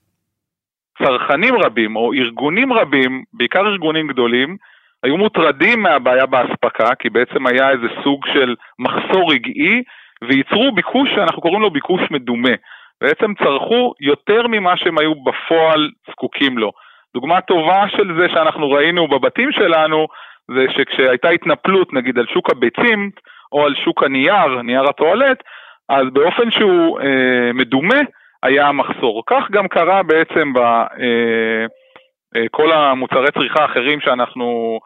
צרכנים 0.99 1.54
רבים 1.64 1.96
או 1.96 2.12
ארגונים 2.12 2.73
רבים, 2.73 3.25
בעיקר 3.32 3.66
ארגונים 3.66 4.08
גדולים, 4.08 4.56
היו 5.02 5.16
מוטרדים 5.16 5.82
מהבעיה 5.82 6.26
באספקה, 6.26 6.88
כי 6.99 7.11
בעצם 7.11 7.46
היה 7.46 7.70
איזה 7.70 7.87
סוג 8.04 8.26
של 8.35 8.54
מחסור 8.78 9.32
רגעי, 9.32 9.82
וייצרו 10.23 10.73
ביקוש 10.73 11.11
שאנחנו 11.14 11.42
קוראים 11.42 11.61
לו 11.61 11.70
ביקוש 11.70 12.00
מדומה. 12.11 12.52
בעצם 13.00 13.35
צרכו 13.35 13.94
יותר 14.00 14.46
ממה 14.46 14.76
שהם 14.76 14.99
היו 14.99 15.14
בפועל 15.14 15.90
זקוקים 16.11 16.58
לו. 16.58 16.73
דוגמה 17.14 17.40
טובה 17.40 17.85
של 17.88 18.20
זה 18.20 18.28
שאנחנו 18.28 18.70
ראינו 18.70 19.08
בבתים 19.08 19.52
שלנו, 19.52 20.06
זה 20.54 20.66
שכשהייתה 20.70 21.28
התנפלות 21.28 21.92
נגיד 21.92 22.18
על 22.18 22.26
שוק 22.26 22.50
הביצים, 22.50 23.11
או 23.52 23.66
על 23.66 23.75
שוק 23.85 24.02
הנייר, 24.02 24.62
נייר 24.62 24.88
הטואלט, 24.88 25.42
אז 25.88 26.06
באופן 26.12 26.50
שהוא 26.50 27.00
אה, 27.00 27.52
מדומה 27.54 28.00
היה 28.42 28.73
מחסור. 28.73 29.23
כך 29.26 29.50
גם 29.50 29.68
קרה 29.68 30.02
בעצם 30.02 30.52
בכל 30.52 32.73
אה, 32.73 32.76
אה, 32.76 32.90
המוצרי 32.90 33.32
צריכה 33.32 33.62
האחרים 33.62 34.00
שאנחנו 34.00 34.78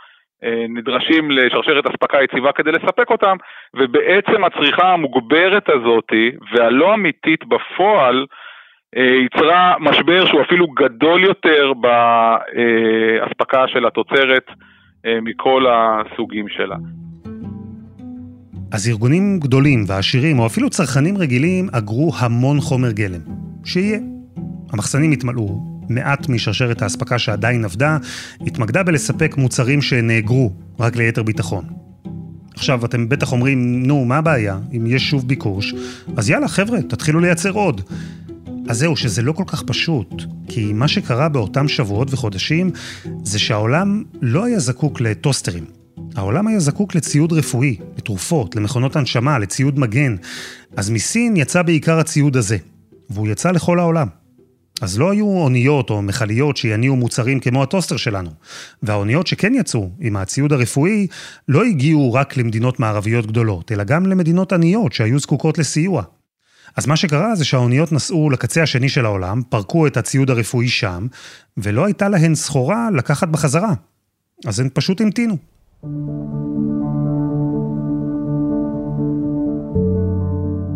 נדרשים 0.68 1.30
לשרשרת 1.30 1.86
אספקה 1.86 2.18
יציבה 2.22 2.52
כדי 2.52 2.72
לספק 2.72 3.10
אותם, 3.10 3.36
ובעצם 3.74 4.44
הצריכה 4.44 4.92
המוגברת 4.92 5.68
הזאת 5.68 6.12
והלא 6.52 6.94
אמיתית 6.94 7.44
בפועל, 7.44 8.26
אה, 8.96 9.02
יצרה 9.02 9.74
משבר 9.80 10.26
שהוא 10.26 10.42
אפילו 10.42 10.66
גדול 10.66 11.24
יותר 11.24 11.72
באספקה 11.80 13.68
של 13.68 13.86
התוצרת 13.86 14.46
אה, 15.06 15.18
מכל 15.22 15.66
הסוגים 15.68 16.48
שלה. 16.48 16.76
אז 18.72 18.88
ארגונים 18.88 19.38
גדולים 19.40 19.84
ועשירים, 19.88 20.38
או 20.38 20.46
אפילו 20.46 20.70
צרכנים 20.70 21.18
רגילים, 21.18 21.68
אגרו 21.78 22.10
המון 22.20 22.56
חומר 22.60 22.92
גלם. 22.92 23.20
שיהיה. 23.64 23.98
המחסנים 24.72 25.12
התמלאו, 25.12 25.69
מעט 25.90 26.28
משרשרת 26.28 26.82
האספקה 26.82 27.18
שעדיין 27.18 27.64
עבדה, 27.64 27.98
התמקדה 28.46 28.82
בלספק 28.82 29.34
מוצרים 29.38 29.82
שנאגרו, 29.82 30.52
רק 30.80 30.96
ליתר 30.96 31.22
ביטחון. 31.22 31.64
עכשיו, 32.54 32.84
אתם 32.84 33.08
בטח 33.08 33.32
אומרים, 33.32 33.86
נו, 33.86 34.04
מה 34.04 34.16
הבעיה? 34.16 34.58
אם 34.76 34.86
יש 34.86 35.10
שוב 35.10 35.28
ביקוש, 35.28 35.74
אז 36.16 36.30
יאללה, 36.30 36.48
חבר'ה, 36.48 36.82
תתחילו 36.82 37.20
לייצר 37.20 37.50
עוד. 37.50 37.80
אז 38.68 38.78
זהו, 38.78 38.96
שזה 38.96 39.22
לא 39.22 39.32
כל 39.32 39.44
כך 39.46 39.62
פשוט, 39.62 40.22
כי 40.48 40.72
מה 40.72 40.88
שקרה 40.88 41.28
באותם 41.28 41.68
שבועות 41.68 42.14
וחודשים, 42.14 42.70
זה 43.24 43.38
שהעולם 43.38 44.02
לא 44.22 44.44
היה 44.44 44.58
זקוק 44.58 45.00
לטוסטרים. 45.00 45.64
העולם 46.16 46.46
היה 46.46 46.60
זקוק 46.60 46.94
לציוד 46.94 47.32
רפואי, 47.32 47.76
לתרופות, 47.96 48.56
למכונות 48.56 48.96
הנשמה, 48.96 49.38
לציוד 49.38 49.78
מגן. 49.78 50.16
אז 50.76 50.90
מסין 50.90 51.36
יצא 51.36 51.62
בעיקר 51.62 51.98
הציוד 51.98 52.36
הזה, 52.36 52.56
והוא 53.10 53.28
יצא 53.28 53.50
לכל 53.50 53.78
העולם. 53.78 54.06
אז 54.80 54.98
לא 54.98 55.10
היו 55.10 55.26
אוניות 55.26 55.90
או 55.90 56.02
מכליות 56.02 56.56
שיניעו 56.56 56.96
מוצרים 56.96 57.40
כמו 57.40 57.62
הטוסטר 57.62 57.96
שלנו. 57.96 58.30
והאוניות 58.82 59.26
שכן 59.26 59.54
יצאו 59.54 59.90
עם 60.00 60.16
הציוד 60.16 60.52
הרפואי 60.52 61.06
לא 61.48 61.64
הגיעו 61.64 62.12
רק 62.12 62.36
למדינות 62.36 62.80
מערביות 62.80 63.26
גדולות, 63.26 63.72
אלא 63.72 63.84
גם 63.84 64.06
למדינות 64.06 64.52
עניות 64.52 64.92
שהיו 64.92 65.18
זקוקות 65.18 65.58
לסיוע. 65.58 66.02
אז 66.76 66.86
מה 66.86 66.96
שקרה 66.96 67.36
זה 67.36 67.44
שהאוניות 67.44 67.92
נסעו 67.92 68.30
לקצה 68.30 68.62
השני 68.62 68.88
של 68.88 69.04
העולם, 69.04 69.42
פרקו 69.48 69.86
את 69.86 69.96
הציוד 69.96 70.30
הרפואי 70.30 70.68
שם, 70.68 71.06
ולא 71.56 71.84
הייתה 71.84 72.08
להן 72.08 72.34
סחורה 72.34 72.88
לקחת 72.94 73.28
בחזרה. 73.28 73.74
אז 74.46 74.60
הן 74.60 74.68
פשוט 74.74 75.00
המתינו. 75.00 75.36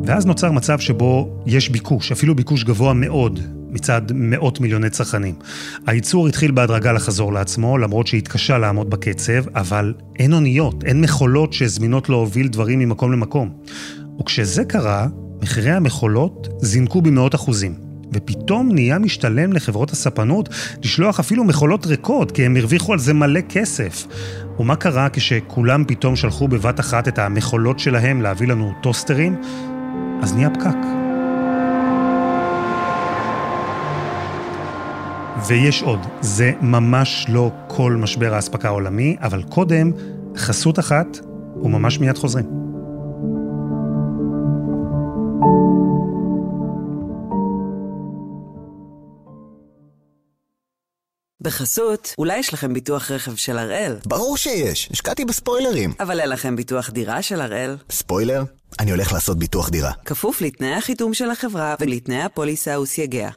ואז 0.05 0.27
נוצר 0.27 0.53
מצב 0.53 0.79
שבו 0.79 1.43
יש 1.47 1.69
ביקוש, 1.69 2.13
אפילו 2.13 2.35
ביקוש 2.35 2.65
גבוה 2.65 2.93
מאוד, 2.93 3.41
מצד 3.75 4.03
מאות 4.15 4.61
מיליוני 4.61 4.91
צרכנים. 4.91 5.35
הייצור 5.87 6.29
התחיל 6.29 6.51
בהדרגה 6.51 6.93
לחזור 6.93 7.33
לעצמו, 7.33 7.79
למרות 7.79 8.07
שהתקשה 8.07 8.59
לעמוד 8.59 8.91
בקצב, 8.91 9.49
אבל 9.55 9.95
אין 10.19 10.33
אוניות, 10.33 10.85
אין 10.85 11.01
מכולות 11.01 11.53
שזמינות 11.53 12.09
להוביל 12.09 12.49
דברים 12.49 12.79
ממקום 12.79 13.13
למקום. 13.13 13.51
וכשזה 14.21 14.65
קרה, 14.65 15.07
מחירי 15.43 15.71
המכולות 15.71 16.49
זינקו 16.61 17.03
במאות 17.03 17.35
אחוזים. 17.35 17.75
ופתאום 18.13 18.73
נהיה 18.73 18.99
משתלם 18.99 19.53
לחברות 19.53 19.91
הספנות 19.91 20.49
לשלוח 20.83 21.21
אפילו 21.21 21.45
מכולות 21.45 21.87
ריקות, 21.87 22.33
כי 22.33 22.47
הם 22.47 22.57
הרוויחו 22.57 22.93
על 22.93 22.99
זה 22.99 23.15
מלא 23.15 23.41
כסף. 23.49 24.07
ומה 24.59 24.77
קרה 24.77 25.09
כשכולם 25.13 25.85
פתאום 25.89 26.17
שלחו 26.17 26.49
בבת 26.49 26.81
אחת 26.81 27.09
את 27.09 27.19
המכולות 27.19 27.79
שלהם 27.79 28.23
להביא 28.23 28.49
לנו 28.49 28.73
טוסטרים? 28.83 29.37
אז 30.23 30.35
נהיה 30.35 30.51
פקק. 30.51 31.04
ויש 35.49 35.83
עוד, 35.83 35.99
זה 36.21 36.53
ממש 36.61 37.27
לא 37.29 37.51
כל 37.69 37.93
משבר 37.93 38.35
האספקה 38.35 38.69
העולמי, 38.69 39.17
אבל 39.21 39.43
קודם, 39.43 39.93
חסות 40.37 40.79
אחת, 40.79 41.07
וממש 41.63 41.99
מיד 41.99 42.19
חוזרים. 42.19 42.45
בחסות, 51.41 52.15
אולי 52.19 52.39
יש 52.39 52.55
לכם 52.55 52.75
ביטוח 52.75 53.11
רכב 53.11 53.35
של 53.35 53.59
הראל? 53.59 53.97
ברור 54.07 54.37
שיש, 54.37 54.89
השקעתי 54.93 55.25
בספוילרים. 55.25 55.93
אבל 56.01 56.21
אין 56.21 56.29
לכם 56.29 56.57
ביטוח 56.57 56.91
דירה 56.91 57.23
של 57.23 57.41
הראל? 57.41 57.77
ספוילר? 57.91 58.43
אני 58.81 58.91
הולך 58.91 59.13
לעשות 59.13 59.39
ביטוח 59.39 59.69
דירה. 59.71 59.93
כפוף 60.05 60.41
לתנאי 60.41 60.75
החיתום 60.75 61.15
של 61.15 61.31
החברה 61.31 61.75
ולתנאי 61.81 62.23
הפוליסה 62.23 62.81
וסייגיה. 62.81 63.31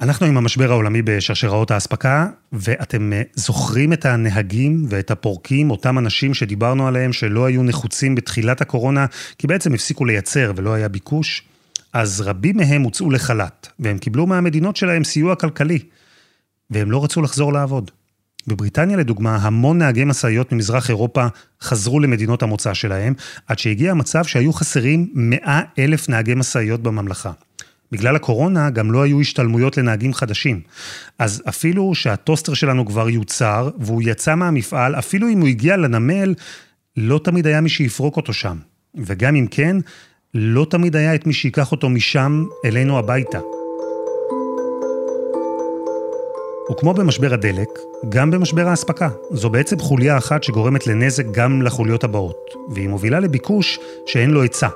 אנחנו 0.00 0.26
עם 0.26 0.36
המשבר 0.36 0.70
העולמי 0.70 1.02
בשרשראות 1.02 1.70
האספקה, 1.70 2.26
ואתם 2.52 3.12
אה, 3.12 3.22
זוכרים 3.34 3.92
את 3.92 4.06
הנהגים 4.06 4.86
ואת 4.88 5.10
הפורקים, 5.10 5.70
אותם 5.70 5.98
אנשים 5.98 6.34
שדיברנו 6.34 6.88
עליהם 6.88 7.12
שלא 7.12 7.44
היו 7.44 7.62
נחוצים 7.62 8.14
בתחילת 8.14 8.60
הקורונה, 8.60 9.06
כי 9.38 9.46
בעצם 9.46 9.74
הפסיקו 9.74 10.04
לייצר 10.04 10.52
ולא 10.56 10.74
היה 10.74 10.88
ביקוש? 10.88 11.42
אז 11.92 12.20
רבים 12.20 12.56
מהם 12.56 12.82
הוצאו 12.82 13.10
לחל"ת, 13.10 13.68
והם 13.78 13.98
קיבלו 13.98 14.26
מהמדינות 14.26 14.76
שלהם 14.76 15.04
סיוע 15.04 15.34
כלכלי, 15.34 15.78
והם 16.70 16.90
לא 16.90 17.04
רצו 17.04 17.22
לחזור 17.22 17.52
לעבוד. 17.52 17.90
בבריטניה 18.46 18.96
לדוגמה, 18.96 19.36
המון 19.36 19.78
נהגי 19.78 20.04
משאיות 20.04 20.52
ממזרח 20.52 20.88
אירופה 20.88 21.26
חזרו 21.62 22.00
למדינות 22.00 22.42
המוצא 22.42 22.74
שלהם, 22.74 23.14
עד 23.46 23.58
שהגיע 23.58 23.90
המצב 23.90 24.24
שהיו 24.24 24.52
חסרים 24.52 25.10
100 25.14 25.60
אלף 25.78 26.08
נהגי 26.08 26.34
משאיות 26.34 26.82
בממלכה. 26.82 27.32
בגלל 27.92 28.16
הקורונה 28.16 28.70
גם 28.70 28.92
לא 28.92 29.02
היו 29.02 29.20
השתלמויות 29.20 29.76
לנהגים 29.76 30.14
חדשים. 30.14 30.60
אז 31.18 31.42
אפילו 31.48 31.94
שהטוסטר 31.94 32.54
שלנו 32.54 32.86
כבר 32.86 33.08
יוצר, 33.08 33.70
והוא 33.78 34.02
יצא 34.04 34.34
מהמפעל, 34.34 34.94
אפילו 34.94 35.28
אם 35.28 35.40
הוא 35.40 35.48
הגיע 35.48 35.76
לנמל, 35.76 36.34
לא 36.96 37.20
תמיד 37.24 37.46
היה 37.46 37.60
מי 37.60 37.68
שיפרוק 37.68 38.16
אותו 38.16 38.32
שם. 38.32 38.56
וגם 38.94 39.36
אם 39.36 39.46
כן, 39.50 39.76
לא 40.34 40.66
תמיד 40.70 40.96
היה 40.96 41.14
את 41.14 41.26
מי 41.26 41.32
שיקח 41.32 41.72
אותו 41.72 41.88
משם 41.88 42.44
אלינו 42.64 42.98
הביתה. 42.98 43.38
וכמו 46.72 46.94
במשבר 46.94 47.34
הדלק, 47.34 47.68
גם 48.08 48.30
במשבר 48.30 48.68
האספקה. 48.68 49.08
זו 49.30 49.50
בעצם 49.50 49.78
חוליה 49.78 50.18
אחת 50.18 50.42
שגורמת 50.42 50.86
לנזק 50.86 51.24
גם 51.30 51.62
לחוליות 51.62 52.04
הבאות, 52.04 52.54
והיא 52.70 52.88
מובילה 52.88 53.20
לביקוש 53.20 53.78
שאין 54.06 54.30
לו 54.30 54.42
היצע. 54.42 54.68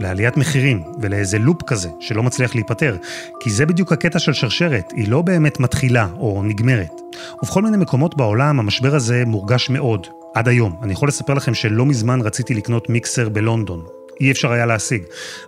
לעליית 0.00 0.36
מחירים 0.36 0.82
ולאיזה 1.02 1.38
לופ 1.38 1.62
כזה 1.62 1.88
שלא 2.00 2.22
מצליח 2.22 2.54
להיפטר, 2.54 2.96
כי 3.40 3.50
זה 3.50 3.66
בדיוק 3.66 3.92
הקטע 3.92 4.18
של 4.18 4.32
שרשרת, 4.32 4.92
היא 4.96 5.10
לא 5.10 5.22
באמת 5.22 5.60
מתחילה 5.60 6.06
או 6.18 6.42
נגמרת. 6.44 7.00
ובכל 7.42 7.62
מיני 7.62 7.76
מקומות 7.76 8.16
בעולם 8.16 8.60
המשבר 8.60 8.94
הזה 8.94 9.22
מורגש 9.26 9.70
מאוד, 9.70 10.06
עד 10.34 10.48
היום. 10.48 10.80
אני 10.82 10.92
יכול 10.92 11.08
לספר 11.08 11.34
לכם 11.34 11.54
שלא 11.54 11.86
מזמן 11.86 12.20
רציתי 12.20 12.54
לקנות 12.54 12.88
מיקסר 12.88 13.28
בלונדון. 13.28 13.84
אי 14.20 14.30
אפשר 14.30 14.52
היה 14.52 14.66
להשיג. 14.66 15.02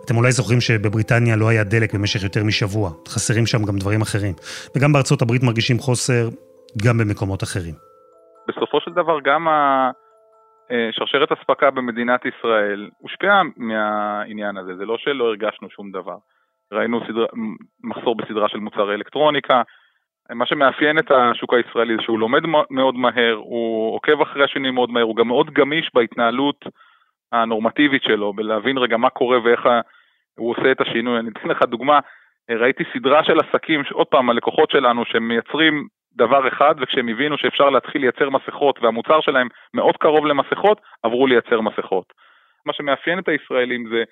אתם 0.04 0.16
אולי 0.16 0.32
זוכרים 0.32 0.60
שבבריטניה 0.60 1.36
לא 1.36 1.48
היה 1.48 1.64
דלק 1.64 1.94
במשך 1.94 2.22
יותר 2.22 2.44
משבוע, 2.44 2.90
חסרים 3.08 3.46
שם 3.46 3.64
גם 3.64 3.78
דברים 3.78 4.00
אחרים. 4.00 4.34
וגם 4.76 4.92
בארצות 4.92 5.22
הברית 5.22 5.42
מרגישים 5.42 5.78
חוסר, 5.78 6.28
גם 6.82 6.98
במקומות 6.98 7.42
אחרים. 7.42 7.74
בסופו 8.48 8.80
של 8.80 8.90
דבר 8.90 9.18
גם 9.24 9.46
שרשרת 10.90 11.32
אספקה 11.32 11.70
במדינת 11.70 12.20
ישראל 12.24 12.90
הושפעה 12.98 13.42
מהעניין 13.56 14.56
הזה, 14.56 14.76
זה 14.76 14.86
לא 14.86 14.98
שלא 14.98 15.24
הרגשנו 15.24 15.70
שום 15.70 15.90
דבר. 15.90 16.16
ראינו 16.72 17.00
סדר... 17.06 17.26
מחסור 17.84 18.16
בסדרה 18.16 18.48
של 18.48 18.58
מוצרי 18.58 18.94
אלקטרוניקה, 18.94 19.62
מה 20.30 20.46
שמאפיין 20.46 20.98
את 20.98 21.10
השוק 21.10 21.54
הישראלי 21.54 21.96
זה 21.96 22.02
שהוא 22.02 22.18
לומד 22.18 22.42
מאוד 22.70 22.94
מהר, 22.94 23.34
הוא 23.34 23.94
עוקב 23.94 24.20
אחרי 24.20 24.44
השינויים 24.44 24.74
מאוד 24.74 24.90
מהר, 24.90 25.02
הוא 25.02 25.16
גם 25.16 25.28
מאוד 25.28 25.50
גמיש 25.50 25.90
בהתנהלות 25.94 26.64
הנורמטיבית 27.32 28.02
שלו, 28.02 28.32
בלהבין 28.32 28.78
רגע 28.78 28.96
מה 28.96 29.10
קורה 29.10 29.38
ואיך 29.44 29.68
הוא 30.38 30.50
עושה 30.50 30.72
את 30.72 30.80
השינוי. 30.80 31.18
אני 31.18 31.30
אתן 31.30 31.48
לך 31.48 31.62
דוגמה, 31.62 31.98
ראיתי 32.50 32.84
סדרה 32.92 33.24
של 33.24 33.38
עסקים, 33.40 33.82
עוד 33.92 34.06
פעם, 34.06 34.30
הלקוחות 34.30 34.70
שלנו, 34.70 35.04
שמייצרים 35.04 35.86
דבר 36.16 36.48
אחד, 36.48 36.74
וכשהם 36.80 37.08
הבינו 37.08 37.38
שאפשר 37.38 37.70
להתחיל 37.70 38.00
לייצר 38.00 38.30
מסכות 38.30 38.82
והמוצר 38.82 39.20
שלהם 39.20 39.48
מאוד 39.74 39.96
קרוב 39.96 40.26
למסכות, 40.26 40.80
עברו 41.02 41.26
לייצר 41.26 41.60
מסכות. 41.60 42.12
מה 42.66 42.72
שמאפיין 42.72 43.18
את 43.18 43.28
הישראלים 43.28 43.88
זה 43.88 44.04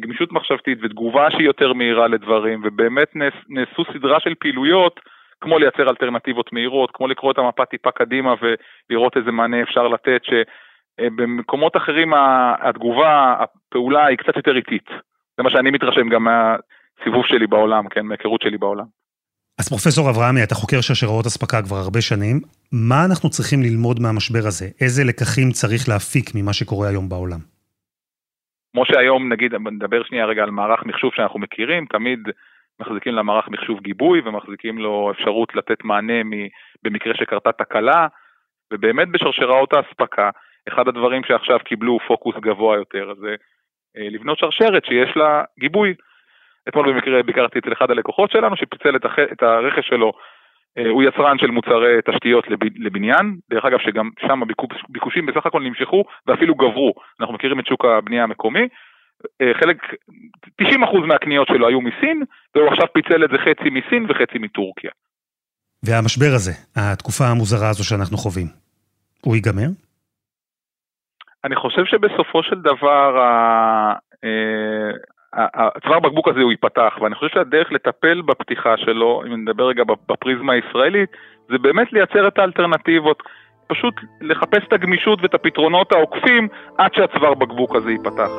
גמישות 0.00 0.32
מחשבתית 0.32 0.78
ותגובה 0.82 1.30
שהיא 1.30 1.46
יותר 1.46 1.72
מהירה 1.72 2.08
לדברים, 2.08 2.60
ובאמת 2.64 3.08
נעשו 3.48 3.84
סדרה 3.92 4.20
של 4.20 4.34
פעילויות, 4.34 5.00
כמו 5.40 5.58
לייצר 5.58 5.88
אלטרנטיבות 5.90 6.52
מהירות, 6.52 6.90
כמו 6.94 7.08
לקרוא 7.08 7.32
את 7.32 7.38
המפה 7.38 7.64
טיפה 7.64 7.90
קדימה 7.90 8.34
ולראות 8.40 9.16
איזה 9.16 9.32
מענה 9.32 9.62
אפשר 9.62 9.88
לתת, 9.88 10.20
שבמקומות 10.24 11.76
אחרים 11.76 12.12
התגובה, 12.62 13.36
הפעולה 13.38 14.06
היא 14.06 14.18
קצת 14.18 14.36
יותר 14.36 14.56
איטית. 14.56 14.90
זה 15.36 15.42
מה 15.42 15.50
שאני 15.50 15.70
מתרשם 15.70 16.08
גם 16.08 16.24
מהסיבוב 16.24 17.26
שלי 17.26 17.46
בעולם, 17.46 17.88
כן, 17.88 18.06
מהיכרות 18.06 18.42
שלי 18.42 18.58
בעולם. 18.58 18.84
אז 19.60 19.68
פרופסור 19.68 20.10
אברהמי, 20.10 20.42
אתה 20.42 20.54
חוקר 20.54 20.80
שרשראות 20.80 21.26
אספקה 21.26 21.62
כבר 21.62 21.76
הרבה 21.76 22.00
שנים. 22.00 22.36
מה 22.72 23.00
אנחנו 23.08 23.30
צריכים 23.30 23.60
ללמוד 23.62 23.96
מהמשבר 24.02 24.44
הזה? 24.46 24.66
איזה 24.80 25.02
לקחים 25.10 25.48
צריך 25.50 25.82
להפיק 25.88 26.26
ממה 26.34 26.52
שקורה 26.52 26.88
היום 26.88 27.08
בעולם? 27.08 27.42
כמו 28.72 28.82
שהיום, 28.86 29.32
נגיד, 29.32 29.54
נדבר 29.54 30.02
שנייה 30.04 30.24
רגע 30.26 30.42
על 30.42 30.50
מערך 30.50 30.80
מחשוב 30.86 31.10
שאנחנו 31.14 31.38
מכירים, 31.40 31.86
תמיד 31.86 32.20
מחזיקים 32.80 33.14
למערך 33.14 33.48
מחשוב 33.48 33.80
גיבוי 33.80 34.20
ומחזיקים 34.24 34.78
לו 34.78 35.10
אפשרות 35.14 35.54
לתת 35.54 35.84
מענה 35.84 36.20
במקרה 36.82 37.14
שקרתה 37.14 37.52
תקלה, 37.52 38.06
ובאמת 38.72 39.08
בשרשראות 39.08 39.72
האספקה, 39.72 40.30
אחד 40.68 40.88
הדברים 40.88 41.22
שעכשיו 41.24 41.58
קיבלו 41.64 41.98
פוקוס 42.08 42.34
גבוה 42.40 42.76
יותר 42.76 43.12
זה 43.20 43.34
לבנות 43.94 44.38
שרשרת 44.38 44.84
שיש 44.84 45.16
לה 45.16 45.42
גיבוי. 45.60 45.94
אתמול 46.68 46.92
במקרה 46.92 47.22
ביקרתי 47.22 47.58
אצל 47.58 47.72
אחד 47.72 47.90
הלקוחות 47.90 48.30
שלנו 48.30 48.56
שפיצל 48.56 48.96
את, 48.96 49.04
הח... 49.04 49.18
את 49.32 49.42
הרכש 49.42 49.88
שלו, 49.88 50.12
הוא 50.90 51.02
יצרן 51.02 51.38
של 51.38 51.50
מוצרי 51.50 51.94
תשתיות 52.10 52.48
לב... 52.50 52.58
לבניין, 52.76 53.36
דרך 53.50 53.64
אגב 53.64 53.78
שגם 53.78 54.10
שם 54.20 54.42
הביקושים 54.42 55.26
בסך 55.26 55.46
הכל 55.46 55.62
נמשכו 55.62 56.04
ואפילו 56.26 56.54
גברו, 56.54 56.94
אנחנו 57.20 57.34
מכירים 57.34 57.60
את 57.60 57.66
שוק 57.66 57.84
הבנייה 57.84 58.22
המקומי, 58.22 58.68
חלק, 59.60 59.76
90% 60.62 60.64
מהקניות 61.06 61.48
שלו 61.48 61.68
היו 61.68 61.80
מסין, 61.80 62.22
והוא 62.54 62.68
עכשיו 62.68 62.86
פיצל 62.92 63.24
את 63.24 63.30
זה 63.30 63.36
חצי 63.38 63.70
מסין 63.70 64.06
וחצי 64.08 64.38
מטורקיה. 64.38 64.90
והמשבר 65.82 66.32
הזה, 66.34 66.52
התקופה 66.76 67.24
המוזרה 67.24 67.68
הזו 67.68 67.84
שאנחנו 67.88 68.16
חווים, 68.16 68.46
הוא 69.24 69.34
ייגמר? 69.36 69.68
אני 71.44 71.56
חושב 71.56 71.84
שבסופו 71.84 72.42
של 72.42 72.60
דבר, 72.60 73.08
הצוואר 75.38 76.00
בקבוק 76.00 76.28
הזה 76.28 76.40
הוא 76.40 76.50
ייפתח, 76.50 76.98
ואני 77.00 77.14
חושב 77.14 77.34
שהדרך 77.34 77.72
לטפל 77.72 78.22
בפתיחה 78.22 78.76
שלו, 78.76 79.22
אם 79.26 79.42
נדבר 79.42 79.64
רגע 79.64 79.82
בפריזמה 80.08 80.52
הישראלית, 80.52 81.10
זה 81.48 81.58
באמת 81.58 81.92
לייצר 81.92 82.28
את 82.28 82.38
האלטרנטיבות, 82.38 83.22
פשוט 83.66 83.94
לחפש 84.20 84.64
את 84.68 84.72
הגמישות 84.72 85.22
ואת 85.22 85.34
הפתרונות 85.34 85.92
העוקפים 85.92 86.48
עד 86.78 86.94
שהצוואר 86.94 87.34
בקבוק 87.34 87.76
הזה 87.76 87.90
ייפתח. 87.90 88.30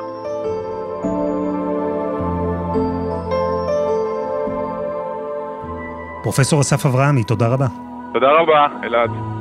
פרופסור 6.22 6.60
אסף 6.60 6.86
אברהמי, 6.86 7.24
תודה 7.24 7.54
רבה. 7.54 7.66
תודה 8.12 8.30
רבה, 8.30 8.66
אלעד. 8.84 9.39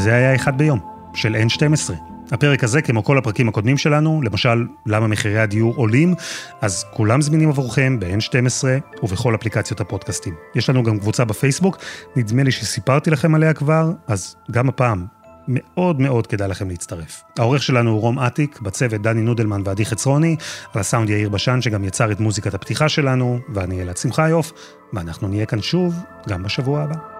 וזה 0.00 0.14
היה 0.14 0.34
אחד 0.34 0.58
ביום, 0.58 0.78
של 1.14 1.36
N12. 1.36 1.92
הפרק 2.32 2.64
הזה, 2.64 2.82
כמו 2.82 3.04
כל 3.04 3.18
הפרקים 3.18 3.48
הקודמים 3.48 3.78
שלנו, 3.78 4.22
למשל, 4.22 4.66
למה 4.86 5.06
מחירי 5.06 5.38
הדיור 5.38 5.74
עולים, 5.76 6.14
אז 6.60 6.84
כולם 6.92 7.22
זמינים 7.22 7.48
עבורכם 7.48 8.00
ב-N12 8.00 8.64
ובכל 9.02 9.34
אפליקציות 9.34 9.80
הפודקאסטים. 9.80 10.34
יש 10.54 10.70
לנו 10.70 10.82
גם 10.82 10.98
קבוצה 10.98 11.24
בפייסבוק, 11.24 11.78
נדמה 12.16 12.42
לי 12.42 12.50
שסיפרתי 12.50 13.10
לכם 13.10 13.34
עליה 13.34 13.54
כבר, 13.54 13.92
אז 14.06 14.36
גם 14.50 14.68
הפעם, 14.68 15.06
מאוד 15.48 16.00
מאוד 16.00 16.26
כדאי 16.26 16.48
לכם 16.48 16.68
להצטרף. 16.68 17.22
העורך 17.38 17.62
שלנו 17.62 17.90
הוא 17.90 18.00
רום 18.00 18.18
אטיק, 18.18 18.60
בצוות 18.60 19.02
דני 19.02 19.22
נודלמן 19.22 19.62
ועדי 19.64 19.84
חצרוני, 19.84 20.36
על 20.74 20.80
הסאונד 20.80 21.10
יאיר 21.10 21.28
בשן 21.28 21.62
שגם 21.62 21.84
יצר 21.84 22.12
את 22.12 22.20
מוזיקת 22.20 22.54
הפתיחה 22.54 22.88
שלנו, 22.88 23.38
ואני 23.54 23.82
אלעד 23.82 23.96
שמחיוף, 23.96 24.52
ואנחנו 24.92 25.28
נהיה 25.28 25.46
כאן 25.46 25.62
שוב, 25.62 25.94
גם 26.28 26.42
בשבוע 26.42 26.82
הבא. 26.82 27.19